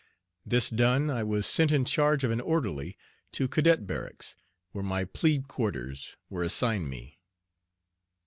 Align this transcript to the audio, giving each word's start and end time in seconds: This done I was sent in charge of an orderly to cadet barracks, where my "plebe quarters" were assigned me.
This 0.43 0.71
done 0.71 1.11
I 1.11 1.23
was 1.23 1.45
sent 1.45 1.71
in 1.71 1.85
charge 1.85 2.23
of 2.23 2.31
an 2.31 2.41
orderly 2.41 2.97
to 3.33 3.47
cadet 3.47 3.85
barracks, 3.85 4.35
where 4.71 4.83
my 4.83 5.05
"plebe 5.05 5.47
quarters" 5.47 6.15
were 6.27 6.41
assigned 6.41 6.89
me. 6.89 7.19